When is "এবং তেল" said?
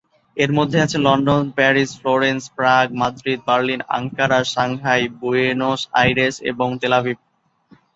6.41-6.93